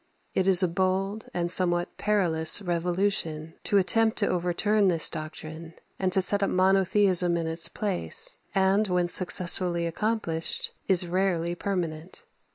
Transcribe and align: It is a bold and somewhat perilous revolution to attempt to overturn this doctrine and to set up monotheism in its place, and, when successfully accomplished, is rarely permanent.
It 0.33 0.47
is 0.47 0.63
a 0.63 0.67
bold 0.67 1.29
and 1.31 1.51
somewhat 1.51 1.95
perilous 1.97 2.59
revolution 2.59 3.53
to 3.65 3.77
attempt 3.77 4.17
to 4.17 4.27
overturn 4.27 4.87
this 4.87 5.11
doctrine 5.11 5.75
and 5.99 6.11
to 6.11 6.23
set 6.23 6.41
up 6.41 6.49
monotheism 6.49 7.37
in 7.37 7.45
its 7.45 7.69
place, 7.69 8.39
and, 8.55 8.87
when 8.87 9.07
successfully 9.07 9.85
accomplished, 9.85 10.73
is 10.87 11.05
rarely 11.05 11.53
permanent. 11.53 12.25